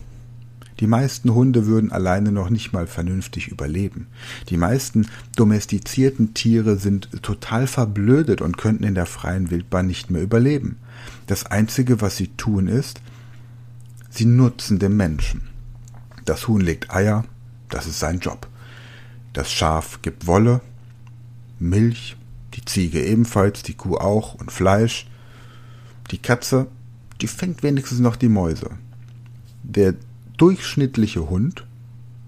Die 0.80 0.86
meisten 0.86 1.34
Hunde 1.34 1.66
würden 1.66 1.92
alleine 1.92 2.32
noch 2.32 2.50
nicht 2.50 2.72
mal 2.72 2.86
vernünftig 2.86 3.48
überleben. 3.48 4.08
Die 4.48 4.56
meisten 4.56 5.06
domestizierten 5.36 6.34
Tiere 6.34 6.76
sind 6.76 7.22
total 7.22 7.66
verblödet 7.66 8.40
und 8.40 8.58
könnten 8.58 8.84
in 8.84 8.94
der 8.94 9.06
freien 9.06 9.50
Wildbahn 9.50 9.86
nicht 9.86 10.10
mehr 10.10 10.22
überleben. 10.22 10.78
Das 11.26 11.46
Einzige, 11.46 12.00
was 12.00 12.16
sie 12.16 12.28
tun, 12.28 12.66
ist, 12.66 13.00
sie 14.10 14.24
nutzen 14.24 14.78
den 14.78 14.96
Menschen. 14.96 15.42
Das 16.24 16.48
Huhn 16.48 16.60
legt 16.60 16.90
Eier, 16.90 17.24
das 17.68 17.86
ist 17.86 18.00
sein 18.00 18.18
Job. 18.18 18.48
Das 19.32 19.52
Schaf 19.52 20.00
gibt 20.02 20.26
Wolle, 20.26 20.60
Milch, 21.58 22.16
die 22.54 22.64
Ziege 22.64 23.04
ebenfalls, 23.04 23.62
die 23.62 23.74
Kuh 23.74 23.96
auch 23.96 24.34
und 24.34 24.52
Fleisch. 24.52 25.06
Die 26.10 26.18
Katze, 26.18 26.66
die 27.20 27.26
fängt 27.26 27.62
wenigstens 27.62 28.00
noch 28.00 28.16
die 28.16 28.28
Mäuse. 28.28 28.70
Der 29.62 29.94
durchschnittliche 30.36 31.28
Hund, 31.28 31.66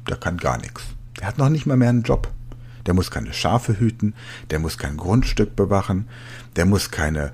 der 0.08 0.16
kann 0.16 0.36
gar 0.36 0.58
nichts. 0.58 0.82
Der 1.18 1.26
hat 1.26 1.38
noch 1.38 1.48
nicht 1.48 1.66
mal 1.66 1.76
mehr 1.76 1.90
einen 1.90 2.02
Job. 2.02 2.30
Der 2.86 2.94
muss 2.94 3.10
keine 3.10 3.32
Schafe 3.32 3.80
hüten, 3.80 4.14
der 4.50 4.60
muss 4.60 4.78
kein 4.78 4.96
Grundstück 4.96 5.56
bewachen, 5.56 6.06
der 6.54 6.66
muss 6.66 6.90
keine 6.90 7.32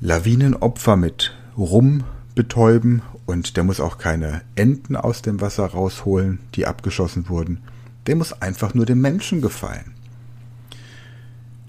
Lawinenopfer 0.00 0.96
mit 0.96 1.34
Rum 1.56 2.04
betäuben 2.34 3.02
und 3.26 3.56
der 3.56 3.64
muss 3.64 3.80
auch 3.80 3.98
keine 3.98 4.42
Enten 4.54 4.94
aus 4.94 5.22
dem 5.22 5.40
Wasser 5.40 5.66
rausholen, 5.66 6.38
die 6.54 6.66
abgeschossen 6.66 7.28
wurden. 7.28 7.60
Der 8.06 8.16
muss 8.16 8.32
einfach 8.42 8.74
nur 8.74 8.86
dem 8.86 9.00
Menschen 9.00 9.40
gefallen. 9.40 9.94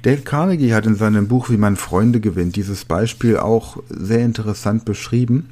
Dale 0.03 0.21
Carnegie 0.21 0.73
hat 0.73 0.85
in 0.85 0.95
seinem 0.95 1.27
Buch 1.27 1.49
Wie 1.49 1.57
man 1.57 1.75
Freunde 1.75 2.19
gewinnt 2.19 2.55
dieses 2.55 2.85
Beispiel 2.85 3.37
auch 3.37 3.81
sehr 3.89 4.23
interessant 4.23 4.85
beschrieben. 4.85 5.49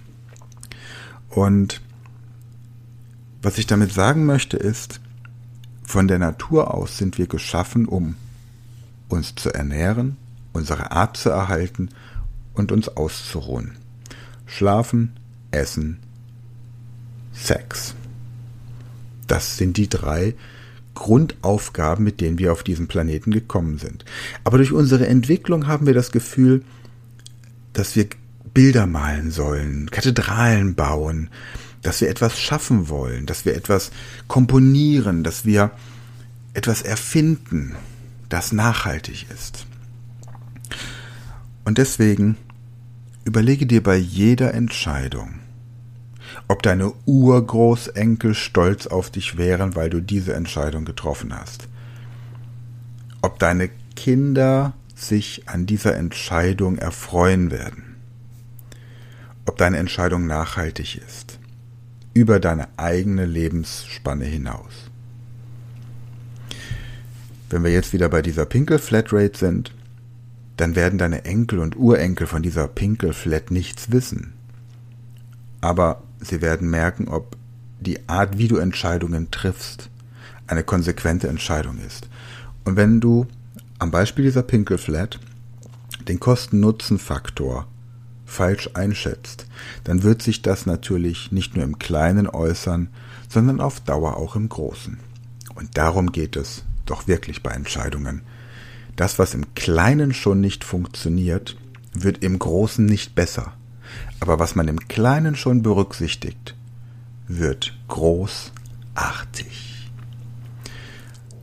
Und 1.29 1.81
was 3.41 3.58
ich 3.58 3.67
damit 3.67 3.94
sagen 3.94 4.25
möchte 4.25 4.58
ist, 4.58 5.00
von 5.84 6.08
der 6.08 6.20
Natur 6.20 6.74
aus 6.74 6.98
sind 6.98 7.17
wir 7.17 7.27
geschaffen, 7.27 7.86
um 7.86 8.15
uns 9.08 9.36
zu 9.36 9.53
ernähren, 9.53 10.17
unsere 10.53 10.91
Art 10.91 11.17
zu 11.17 11.29
erhalten 11.29 11.89
und 12.53 12.72
uns 12.72 12.89
auszuruhen. 12.89 13.77
Schlafen, 14.46 15.13
Essen, 15.51 16.00
Sex. 17.32 17.96
Das 19.27 19.58
sind 19.58 19.77
die 19.77 19.89
drei 19.89 20.36
Grundaufgaben, 20.94 22.03
mit 22.03 22.22
denen 22.22 22.39
wir 22.39 22.51
auf 22.51 22.63
diesen 22.63 22.88
Planeten 22.88 23.32
gekommen 23.32 23.77
sind. 23.77 24.03
Aber 24.44 24.58
durch 24.58 24.72
unsere 24.72 25.08
Entwicklung 25.08 25.67
haben 25.67 25.86
wir 25.86 25.94
das 25.94 26.12
Gefühl, 26.12 26.63
dass 27.74 27.96
wir 27.96 28.08
Bilder 28.53 28.88
malen 28.88 29.29
sollen, 29.29 29.91
Kathedralen 29.91 30.74
bauen, 30.74 31.29
dass 31.88 32.01
wir 32.01 32.10
etwas 32.10 32.39
schaffen 32.39 32.89
wollen, 32.89 33.25
dass 33.25 33.46
wir 33.46 33.56
etwas 33.56 33.91
komponieren, 34.27 35.24
dass 35.24 35.46
wir 35.46 35.72
etwas 36.53 36.82
erfinden, 36.82 37.75
das 38.29 38.51
nachhaltig 38.51 39.27
ist. 39.34 39.65
Und 41.65 41.77
deswegen 41.77 42.38
überlege 43.25 43.65
dir 43.65 43.82
bei 43.82 43.96
jeder 43.96 44.53
Entscheidung, 44.53 45.39
ob 46.50 46.62
deine 46.63 46.94
Urgroßenkel 47.06 48.34
stolz 48.36 48.88
auf 48.88 49.10
dich 49.10 49.38
wären, 49.38 49.75
weil 49.75 49.89
du 49.89 50.01
diese 50.01 50.34
Entscheidung 50.34 50.86
getroffen 50.86 51.34
hast. 51.34 51.67
ob 53.22 53.39
deine 53.39 53.70
Kinder 53.96 54.74
sich 54.96 55.44
an 55.48 55.65
dieser 55.65 55.96
Entscheidung 55.96 56.77
erfreuen 56.77 57.51
werden. 57.51 57.96
Ob 59.46 59.58
deine 59.58 59.77
Entscheidung 59.77 60.27
nachhaltig 60.27 61.01
ist. 61.06 61.37
Über 62.17 62.39
deine 62.39 62.67
eigene 62.77 63.27
Lebensspanne 63.27 64.25
hinaus. 64.25 64.74
Wenn 67.47 67.63
wir 67.63 67.71
jetzt 67.71 67.93
wieder 67.93 68.09
bei 68.09 68.24
dieser 68.24 68.47
Pinkel-Flatrate 68.47 69.38
sind, 69.38 69.71
dann 70.55 70.75
werden 70.75 70.97
deine 70.97 71.25
Enkel 71.25 71.59
und 71.59 71.77
Urenkel 71.77 72.25
von 72.25 72.41
dieser 72.41 72.67
Pinkel-Flat 72.67 73.51
nichts 73.51 73.91
wissen. 73.91 74.33
Aber 75.62 76.01
sie 76.19 76.41
werden 76.41 76.71
merken, 76.71 77.07
ob 77.07 77.38
die 77.81 78.09
Art, 78.09 78.39
wie 78.39 78.47
du 78.47 78.57
Entscheidungen 78.57 79.29
triffst, 79.29 79.91
eine 80.47 80.63
konsequente 80.63 81.27
Entscheidung 81.27 81.77
ist. 81.86 82.09
Und 82.65 82.77
wenn 82.77 83.00
du 83.00 83.27
am 83.77 83.91
Beispiel 83.91 84.25
dieser 84.25 84.41
Pinkelflat 84.41 85.19
den 86.07 86.19
Kosten-Nutzen-Faktor 86.19 87.67
falsch 88.27 88.69
einschätzt, 88.75 89.48
dann 89.86 90.03
wird 90.03 90.22
sich 90.22 90.43
das 90.43 90.67
natürlich 90.67 91.31
nicht 91.31 91.55
nur 91.55 91.63
im 91.63 91.79
Kleinen 91.79 92.27
äußern, 92.27 92.89
sondern 93.29 93.62
auf 93.62 93.79
Dauer 93.79 94.17
auch 94.17 94.36
im 94.36 94.50
Großen. 94.50 95.00
Und 95.55 95.77
darum 95.77 96.12
geht 96.12 96.36
es 96.36 96.63
doch 96.86 97.07
wirklich 97.07 97.41
bei 97.41 97.51
Entscheidungen. 97.51 98.22
Das, 98.96 99.17
was 99.17 99.34
im 99.34 99.55
Kleinen 99.55 100.13
schon 100.13 100.41
nicht 100.41 100.63
funktioniert, 100.63 101.57
wird 101.93 102.24
im 102.24 102.38
Großen 102.38 102.86
nicht 102.86 103.15
besser. 103.15 103.53
Aber 104.19 104.39
was 104.39 104.55
man 104.55 104.67
im 104.67 104.88
Kleinen 104.88 105.36
schon 105.36 105.63
berücksichtigt, 105.63 106.55
wird 107.27 107.77
großartig. 107.88 109.89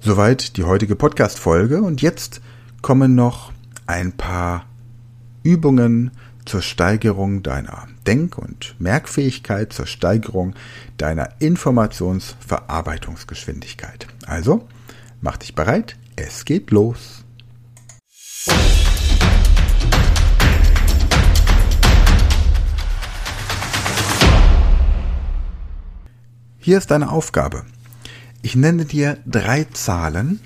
Soweit 0.00 0.58
die 0.58 0.64
heutige 0.64 0.96
Podcast-Folge 0.96 1.82
und 1.82 2.02
jetzt 2.02 2.42
kommen 2.82 3.14
noch 3.14 3.52
ein 3.86 4.12
paar 4.12 4.66
Übungen 5.42 6.10
zur 6.44 6.62
Steigerung 6.62 7.42
deiner 7.42 7.88
Denk- 8.06 8.38
und 8.38 8.76
Merkfähigkeit, 8.78 9.72
zur 9.72 9.86
Steigerung 9.86 10.54
deiner 10.96 11.30
Informationsverarbeitungsgeschwindigkeit. 11.40 14.06
Also, 14.26 14.68
mach 15.20 15.36
dich 15.36 15.54
bereit, 15.54 15.96
es 16.16 16.44
geht 16.44 16.70
los. 16.70 17.24
Hier 26.58 26.78
ist 26.78 26.90
deine 26.90 27.10
Aufgabe. 27.10 27.64
Ich 28.40 28.56
nenne 28.56 28.86
dir 28.86 29.18
drei 29.26 29.64
Zahlen 29.64 30.40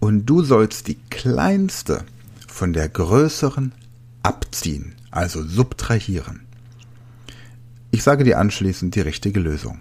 und 0.00 0.26
du 0.26 0.42
sollst 0.42 0.86
die 0.86 0.98
kleinste 1.08 2.04
von 2.46 2.74
der 2.74 2.90
größeren 2.90 3.72
abziehen, 4.22 4.95
also 5.16 5.42
subtrahieren. 5.42 6.42
Ich 7.90 8.02
sage 8.02 8.22
dir 8.22 8.38
anschließend 8.38 8.94
die 8.94 9.00
richtige 9.00 9.40
Lösung. 9.40 9.80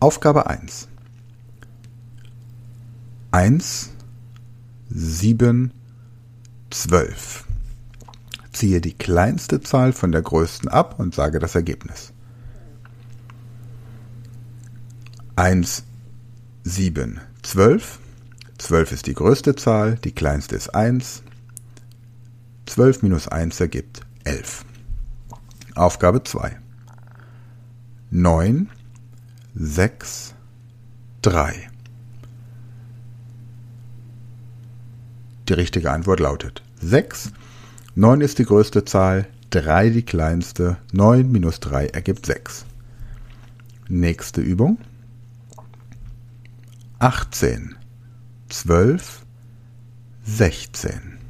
Aufgabe 0.00 0.48
1. 0.48 0.88
1, 3.30 3.90
7, 4.90 5.72
12. 6.70 7.44
Ziehe 8.52 8.80
die 8.80 8.92
kleinste 8.92 9.60
Zahl 9.60 9.92
von 9.92 10.12
der 10.12 10.22
größten 10.22 10.68
ab 10.68 10.98
und 10.98 11.14
sage 11.14 11.38
das 11.38 11.54
Ergebnis. 11.54 12.12
1, 15.36 15.84
7, 16.64 17.20
12. 17.42 17.98
12 18.58 18.92
ist 18.92 19.06
die 19.06 19.14
größte 19.14 19.54
Zahl, 19.56 19.96
die 19.96 20.12
kleinste 20.12 20.56
ist 20.56 20.74
1. 20.74 21.23
12 22.66 23.02
minus 23.02 23.28
1 23.28 23.60
ergibt 23.60 24.00
11. 24.24 24.64
Aufgabe 25.74 26.22
2. 26.22 26.56
9, 28.10 28.70
6, 29.54 30.34
3. 31.22 31.70
Die 35.48 35.52
richtige 35.52 35.90
Antwort 35.90 36.20
lautet 36.20 36.62
6. 36.80 37.32
9 37.96 38.20
ist 38.22 38.38
die 38.38 38.44
größte 38.44 38.84
Zahl, 38.84 39.26
3 39.50 39.90
die 39.90 40.04
kleinste. 40.04 40.78
9 40.92 41.30
minus 41.30 41.60
3 41.60 41.88
ergibt 41.88 42.26
6. 42.26 42.64
Nächste 43.88 44.40
Übung. 44.40 44.78
18, 46.98 47.74
12, 48.48 49.22
16. 50.24 51.23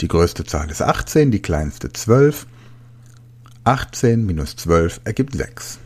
Die 0.00 0.06
größte 0.06 0.44
Zahl 0.44 0.70
ist 0.70 0.80
18, 0.80 1.32
die 1.32 1.42
kleinste 1.42 1.92
12. 1.92 2.46
18 3.64 4.24
minus 4.24 4.54
12 4.54 5.00
ergibt 5.02 5.34
6. 5.34 5.80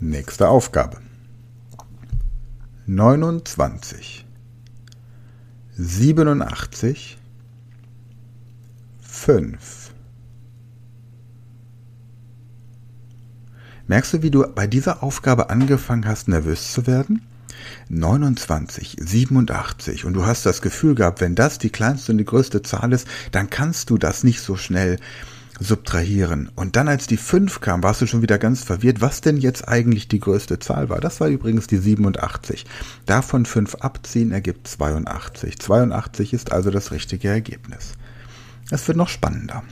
Nächste 0.00 0.48
Aufgabe. 0.48 0.98
29, 2.86 4.26
87, 5.76 7.18
5. 9.00 9.92
Merkst 13.86 14.12
du, 14.14 14.22
wie 14.22 14.30
du 14.30 14.44
bei 14.54 14.66
dieser 14.66 15.04
Aufgabe 15.04 15.50
angefangen 15.50 16.06
hast, 16.06 16.26
nervös 16.26 16.72
zu 16.72 16.88
werden? 16.88 17.22
29, 17.88 18.96
87 19.00 20.04
und 20.04 20.14
du 20.14 20.26
hast 20.26 20.44
das 20.44 20.62
Gefühl 20.62 20.94
gehabt, 20.94 21.20
wenn 21.20 21.34
das 21.34 21.58
die 21.58 21.70
kleinste 21.70 22.12
und 22.12 22.18
die 22.18 22.24
größte 22.24 22.62
Zahl 22.62 22.92
ist, 22.92 23.06
dann 23.32 23.50
kannst 23.50 23.90
du 23.90 23.98
das 23.98 24.24
nicht 24.24 24.40
so 24.40 24.56
schnell 24.56 24.98
subtrahieren. 25.60 26.50
Und 26.54 26.76
dann, 26.76 26.88
als 26.88 27.06
die 27.06 27.16
5 27.16 27.60
kam, 27.60 27.82
warst 27.82 28.00
du 28.00 28.06
schon 28.06 28.22
wieder 28.22 28.38
ganz 28.38 28.62
verwirrt, 28.62 29.00
was 29.00 29.20
denn 29.20 29.36
jetzt 29.36 29.66
eigentlich 29.68 30.08
die 30.08 30.20
größte 30.20 30.58
Zahl 30.58 30.88
war. 30.88 31.00
Das 31.00 31.20
war 31.20 31.28
übrigens 31.28 31.66
die 31.66 31.78
87. 31.78 32.64
Davon 33.06 33.44
5 33.44 33.76
abziehen 33.76 34.30
ergibt 34.30 34.68
82. 34.68 35.58
82 35.58 36.32
ist 36.32 36.52
also 36.52 36.70
das 36.70 36.92
richtige 36.92 37.28
Ergebnis. 37.28 37.94
Es 38.70 38.86
wird 38.86 38.98
noch 38.98 39.08
spannender. 39.08 39.62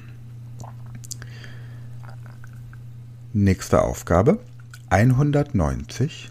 Nächste 3.32 3.82
Aufgabe. 3.82 4.40
190, 4.88 6.30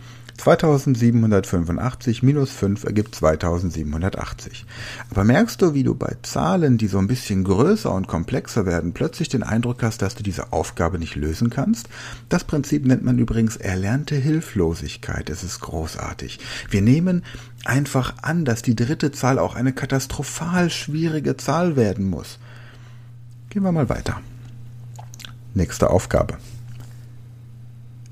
2785 0.41 2.23
minus 2.23 2.49
5 2.49 2.85
ergibt 2.85 3.13
2780. 3.13 4.65
Aber 5.11 5.23
merkst 5.23 5.61
du, 5.61 5.75
wie 5.75 5.83
du 5.83 5.93
bei 5.93 6.17
Zahlen, 6.23 6.79
die 6.79 6.87
so 6.87 6.97
ein 6.97 7.05
bisschen 7.05 7.43
größer 7.43 7.93
und 7.93 8.07
komplexer 8.07 8.65
werden, 8.65 8.93
plötzlich 8.93 9.29
den 9.29 9.43
Eindruck 9.43 9.83
hast, 9.83 10.01
dass 10.01 10.15
du 10.15 10.23
diese 10.23 10.51
Aufgabe 10.51 10.97
nicht 10.97 11.15
lösen 11.15 11.51
kannst? 11.51 11.89
Das 12.27 12.43
Prinzip 12.43 12.87
nennt 12.87 13.03
man 13.03 13.19
übrigens 13.19 13.55
erlernte 13.55 14.15
Hilflosigkeit. 14.15 15.29
Es 15.29 15.43
ist 15.43 15.59
großartig. 15.59 16.39
Wir 16.71 16.81
nehmen 16.81 17.23
einfach 17.63 18.15
an, 18.23 18.43
dass 18.43 18.63
die 18.63 18.75
dritte 18.75 19.11
Zahl 19.11 19.37
auch 19.37 19.53
eine 19.53 19.73
katastrophal 19.73 20.71
schwierige 20.71 21.37
Zahl 21.37 21.75
werden 21.75 22.09
muss. 22.09 22.39
Gehen 23.51 23.61
wir 23.61 23.71
mal 23.71 23.89
weiter. 23.89 24.19
Nächste 25.53 25.91
Aufgabe. 25.91 26.39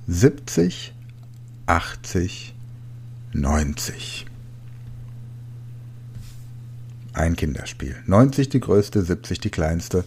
70 0.07 0.93
80, 1.69 2.55
90. 3.31 4.25
Ein 7.13 7.35
Kinderspiel. 7.35 7.95
90 8.07 8.49
die 8.49 8.59
größte, 8.59 9.03
70 9.03 9.39
die 9.39 9.51
kleinste. 9.51 10.03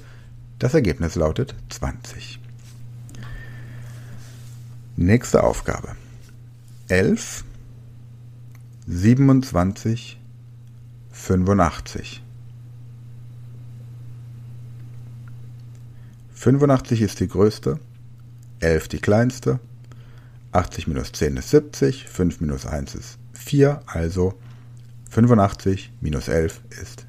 Das 0.59 0.75
Ergebnis 0.75 1.15
lautet 1.15 1.55
20. 1.69 2.41
Nächste 4.97 5.45
Aufgabe. 5.45 5.95
11, 6.89 7.45
27, 8.89 10.21
85. 11.13 12.25
85 16.35 17.03
ist 17.03 17.21
die 17.21 17.29
größte, 17.29 17.79
11 18.59 18.89
die 18.89 18.99
kleinste, 18.99 19.61
80 20.53 20.87
minus 20.87 21.13
10 21.13 21.37
ist 21.39 21.51
70, 21.51 22.09
5 22.09 22.41
minus 22.41 22.67
1 22.67 22.95
ist 22.95 23.19
4, 23.33 23.83
also 23.87 24.35
85 25.11 25.93
minus 26.01 26.29
11 26.29 26.61
ist 26.81 27.07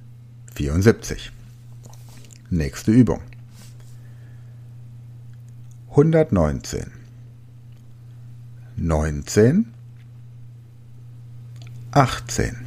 74. 0.55 1.31
Nächste 2.49 2.91
Übung. 2.91 3.21
119. 5.89 6.91
19, 8.75 9.73
18. 11.91 12.65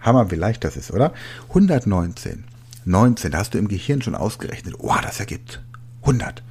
Hammer, 0.00 0.30
wie 0.30 0.36
leicht 0.36 0.64
das 0.64 0.76
ist, 0.76 0.90
oder? 0.92 1.12
119. 1.48 2.44
19, 2.84 3.32
da 3.32 3.38
hast 3.38 3.54
du 3.54 3.58
im 3.58 3.68
Gehirn 3.68 4.00
schon 4.00 4.14
ausgerechnet. 4.14 4.76
Oh, 4.78 4.94
das 5.02 5.20
ergibt 5.20 5.62
100. 6.02 6.42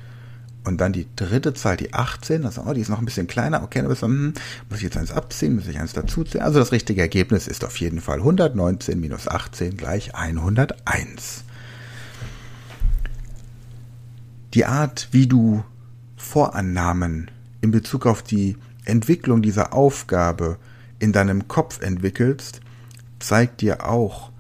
Und 0.66 0.82
dann 0.82 0.94
die 0.94 1.06
dritte 1.16 1.54
Zahl, 1.54 1.78
die 1.78 1.94
18, 1.94 2.42
das, 2.42 2.58
oh, 2.58 2.74
die 2.74 2.82
ist 2.82 2.90
noch 2.90 2.98
ein 2.98 3.06
bisschen 3.06 3.28
kleiner. 3.28 3.62
Okay, 3.62 3.80
dann 3.80 3.88
bist 3.88 4.02
du, 4.02 4.08
hm, 4.08 4.34
muss 4.70 4.80
ich 4.80 4.84
jetzt 4.84 4.98
eins 4.98 5.12
abziehen, 5.12 5.56
muss 5.56 5.68
ich 5.68 5.80
eins 5.80 5.94
dazuziehen. 5.94 6.44
Also 6.44 6.58
das 6.58 6.72
richtige 6.72 7.02
Ergebnis 7.02 7.48
ist 7.48 7.64
auf 7.64 7.80
jeden 7.80 8.02
Fall 8.02 8.18
119 8.18 9.00
minus 9.00 9.28
18 9.28 9.78
gleich 9.78 10.16
101. 10.16 11.44
Die 14.56 14.66
Art, 14.66 15.10
wie 15.12 15.28
du 15.28 15.64
Vorannahmen 16.18 17.30
in 17.62 17.70
Bezug 17.70 18.08
auf 18.08 18.24
die 18.24 18.58
Entwicklung 18.86 19.44
dieser 19.44 19.74
Aufgabe 19.74 20.58
in 20.98 21.12
deinem 21.12 21.48
Kopf 21.48 21.82
entwickelst, 21.82 22.62
zeigt 23.20 23.62
dir 23.62 23.88
auch, 23.88 24.32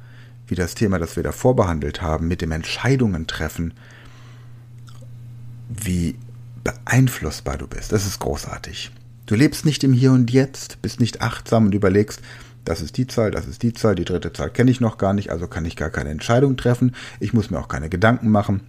wie 0.48 0.56
das 0.56 0.74
Thema, 0.74 0.98
das 0.98 1.16
wir 1.16 1.24
davor 1.24 1.56
behandelt 1.56 2.02
haben, 2.02 2.28
mit 2.28 2.42
dem 2.42 2.52
Entscheidungen 2.52 3.28
treffen, 3.28 3.74
wie 5.70 6.16
beeinflussbar 6.64 7.58
du 7.58 7.68
bist. 7.68 7.92
Das 7.92 8.06
ist 8.06 8.20
großartig. 8.20 8.92
Du 9.26 9.36
lebst 9.36 9.66
nicht 9.66 9.84
im 9.84 9.94
Hier 9.94 10.12
und 10.12 10.32
Jetzt, 10.32 10.82
bist 10.82 11.00
nicht 11.00 11.22
achtsam 11.22 11.68
und 11.68 11.76
überlegst, 11.76 12.22
das 12.64 12.82
ist 12.82 12.98
die 12.98 13.08
Zahl, 13.08 13.32
das 13.32 13.48
ist 13.48 13.62
die 13.64 13.74
Zahl, 13.74 13.96
die 13.96 14.06
dritte 14.06 14.34
Zahl 14.34 14.50
kenne 14.50 14.72
ich 14.72 14.82
noch 14.82 14.98
gar 14.98 15.14
nicht, 15.14 15.30
also 15.32 15.48
kann 15.48 15.66
ich 15.66 15.76
gar 15.76 15.92
keine 15.92 16.10
Entscheidung 16.10 16.58
treffen. 16.58 16.96
Ich 17.20 17.32
muss 17.32 17.52
mir 17.52 17.60
auch 17.60 17.68
keine 17.68 17.90
Gedanken 17.90 18.30
machen. 18.30 18.62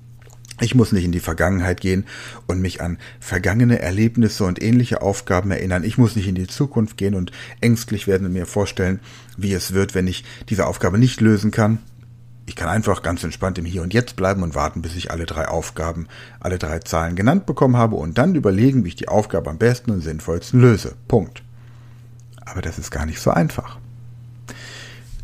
Ich 0.61 0.75
muss 0.75 0.93
nicht 0.93 1.05
in 1.05 1.13
die 1.13 1.21
Vergangenheit 1.21 1.81
gehen 1.83 2.05
und 2.47 2.61
mich 2.61 2.81
an 2.81 2.99
vergangene 3.21 3.79
Erlebnisse 3.79 4.45
und 4.45 4.63
ähnliche 4.63 5.03
Aufgaben 5.03 5.51
erinnern. 5.51 5.85
Ich 5.85 5.99
muss 5.99 6.17
nicht 6.17 6.29
in 6.29 6.35
die 6.35 6.47
Zukunft 6.47 6.97
gehen 6.97 7.15
und 7.15 7.31
ängstlich 7.61 8.07
werden 8.07 8.27
und 8.27 8.33
mir 8.33 8.47
vorstellen, 8.47 9.01
wie 9.37 9.53
es 9.53 9.75
wird, 9.75 9.95
wenn 9.95 10.07
ich 10.07 10.25
diese 10.49 10.67
Aufgabe 10.67 10.99
nicht 10.99 11.21
lösen 11.21 11.51
kann. 11.51 11.79
Ich 12.49 12.55
kann 12.55 12.69
einfach 12.69 13.03
ganz 13.03 13.25
entspannt 13.25 13.59
im 13.59 13.65
Hier 13.65 13.83
und 13.83 13.93
Jetzt 13.93 14.15
bleiben 14.15 14.45
und 14.45 14.55
warten, 14.55 14.81
bis 14.81 14.95
ich 14.95 15.11
alle 15.11 15.27
drei 15.27 15.49
Aufgaben, 15.49 16.07
alle 16.39 16.59
drei 16.59 16.79
Zahlen 16.79 17.17
genannt 17.17 17.45
bekommen 17.45 17.77
habe 17.77 17.97
und 17.97 18.19
dann 18.19 18.37
überlegen, 18.37 18.85
wie 18.85 18.89
ich 18.89 18.97
die 18.97 19.09
Aufgabe 19.09 19.51
am 19.51 19.59
besten 19.59 19.91
und 19.91 20.01
sinnvollsten 20.01 20.61
löse. 20.61 20.95
Punkt. 21.09 21.43
Aber 22.45 22.63
das 22.63 22.79
ist 22.79 22.93
gar 22.93 23.05
nicht 23.05 23.21
so 23.21 23.31
einfach. 23.31 23.79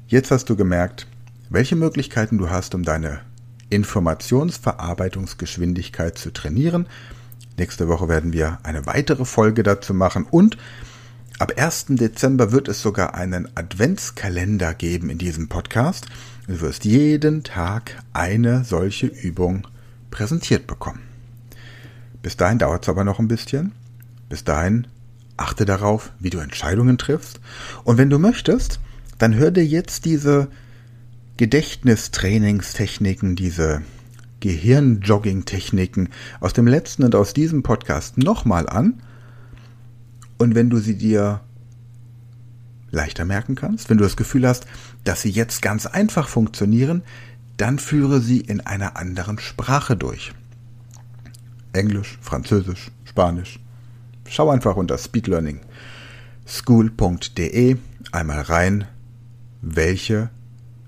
Jetzt 0.08 0.32
hast 0.32 0.50
du 0.50 0.56
gemerkt, 0.56 1.06
welche 1.50 1.76
Möglichkeiten 1.76 2.38
du 2.38 2.50
hast, 2.50 2.74
um 2.76 2.84
deine 2.84 3.20
Informationsverarbeitungsgeschwindigkeit 3.70 6.18
zu 6.18 6.32
trainieren. 6.32 6.86
Nächste 7.58 7.88
Woche 7.88 8.10
werden 8.10 8.34
wir 8.34 8.60
eine 8.64 8.86
weitere 8.86 9.26
Folge 9.26 9.62
dazu 9.62 9.94
machen 9.94 10.26
und 10.30 10.58
ab 11.38 11.54
1. 11.56 11.86
Dezember 11.90 12.52
wird 12.52 12.68
es 12.68 12.82
sogar 12.82 13.14
einen 13.14 13.48
Adventskalender 13.56 14.74
geben 14.74 15.10
in 15.10 15.20
diesem 15.20 15.50
Podcast. 15.50 16.08
Du 16.48 16.62
wirst 16.62 16.84
jeden 16.84 17.44
Tag 17.44 18.02
eine 18.12 18.64
solche 18.64 19.06
Übung 19.08 19.68
präsentiert 20.10 20.66
bekommen. 20.66 21.02
Bis 22.24 22.38
dahin 22.38 22.58
dauert 22.58 22.84
es 22.84 22.90
aber 22.90 23.04
noch 23.04 23.20
ein 23.20 23.28
bisschen. 23.28 23.74
Bis 24.30 24.44
dahin 24.44 24.88
achte 25.38 25.66
darauf, 25.66 26.12
wie 26.20 26.32
du 26.32 26.40
Entscheidungen 26.40 26.98
triffst. 26.98 27.40
Und 27.84 27.98
wenn 27.98 28.10
du 28.10 28.18
möchtest, 28.18 28.80
dann 29.20 29.36
hör 29.36 29.52
dir 29.52 29.66
jetzt 29.66 30.06
diese 30.06 30.48
Gedächtnistrainingstechniken, 31.38 33.36
diese 33.36 33.84
Gehirnjogging-Techniken 34.44 36.10
aus 36.42 36.52
dem 36.52 36.68
letzten 36.68 37.06
und 37.06 37.16
aus 37.16 37.34
diesem 37.34 37.64
Podcast 37.64 38.18
nochmal 38.18 38.68
an. 38.68 39.02
Und 40.38 40.54
wenn 40.54 40.70
du 40.70 40.80
sie 40.80 40.98
dir 40.98 41.40
leichter 42.92 43.24
merken 43.24 43.56
kannst, 43.56 43.90
wenn 43.90 43.98
du 43.98 44.04
das 44.04 44.18
Gefühl 44.18 44.46
hast, 44.46 44.68
dass 45.06 45.22
sie 45.22 45.30
jetzt 45.30 45.62
ganz 45.62 45.86
einfach 45.86 46.28
funktionieren, 46.28 47.04
dann 47.56 47.80
führe 47.80 48.20
sie 48.20 48.42
in 48.42 48.60
einer 48.60 48.98
anderen 48.98 49.40
Sprache 49.40 49.96
durch. 49.96 50.34
Englisch, 51.72 52.20
Französisch, 52.22 52.92
Spanisch. 53.06 53.62
Schau 54.28 54.50
einfach 54.50 54.76
unter 54.76 54.98
speedlearningschool.de 54.98 57.78
einmal 58.12 58.42
rein, 58.42 58.90
welche 59.62 60.32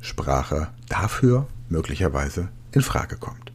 Sprache 0.01 0.67
dafür 0.89 1.47
möglicherweise 1.69 2.49
in 2.75 2.81
Frage 2.81 3.15
kommt. 3.17 3.51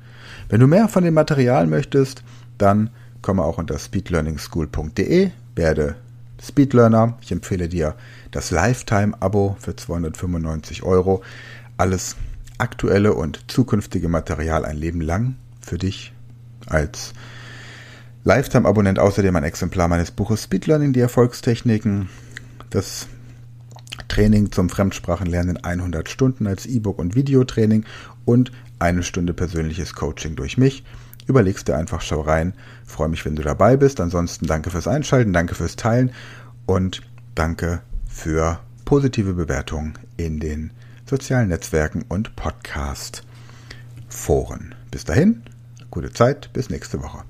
Wenn 0.49 0.61
du 0.61 0.67
mehr 0.67 0.89
von 0.89 1.05
dem 1.05 1.15
Material 1.15 1.67
möchtest, 1.67 2.25
dann 2.59 2.91
komme 3.23 3.43
auch 3.43 3.59
unter 3.59 3.79
speedlearningschool.de, 3.79 5.31
werde 5.55 5.97
Speedlearner. 6.43 7.19
Ich 7.21 7.33
empfehle 7.33 7.69
dir 7.69 7.95
das 8.31 8.51
Lifetime-Abo 8.51 9.57
für 9.59 9.77
295 9.77 10.83
Euro. 10.83 11.23
Alles 11.77 12.17
aktuelle 12.59 13.15
und 13.15 13.51
zukünftige 13.51 14.09
Material 14.09 14.65
ein 14.65 14.77
Leben 14.77 15.01
lang 15.01 15.37
für 15.61 15.79
dich 15.79 16.13
als 16.67 17.13
Lifetime-Abonnent 18.25 18.99
außerdem 18.99 19.35
ein 19.37 19.45
Exemplar 19.45 19.89
meines 19.89 20.11
Buches 20.11 20.45
Speedlearning, 20.45 20.93
die 20.93 21.01
Erfolgstechniken, 21.01 22.09
das 22.69 23.07
Training 24.09 24.53
zum 24.53 24.69
Fremdsprachenlernen 24.69 25.57
in 25.57 25.65
100 25.65 26.09
Stunden 26.09 26.47
als 26.47 26.67
E-Book 26.67 26.99
und 26.99 27.15
Videotraining 27.15 27.85
und 28.25 28.53
eine 28.79 29.03
Stunde 29.03 29.35
persönliches 29.35 29.95
Coaching 29.95 30.37
durch 30.37 30.59
mich. 30.59 30.85
Überlegst 31.27 31.69
dir 31.69 31.77
einfach, 31.77 32.01
schau 32.01 32.23
rein. 32.23 32.55
Freue 32.85 33.09
mich, 33.09 33.25
wenn 33.25 33.37
du 33.37 33.43
dabei 33.43 33.77
bist. 33.77 34.01
Ansonsten 34.01 34.47
danke 34.47 34.71
fürs 34.71 34.89
Einschalten, 34.89 35.33
danke 35.33 35.55
fürs 35.55 35.77
Teilen 35.77 36.11
und 36.67 37.03
danke 37.35 37.83
für 38.09 38.59
positive 38.85 39.35
Bewertungen 39.35 39.95
in 40.17 40.41
den 40.41 40.73
sozialen 41.09 41.49
Netzwerken 41.49 42.05
und 42.09 42.35
Podcast-Foren. 42.37 44.75
Bis 44.91 45.05
dahin, 45.05 45.43
gute 45.91 46.13
Zeit, 46.13 46.51
bis 46.53 46.71
nächste 46.71 47.03
Woche. 47.03 47.30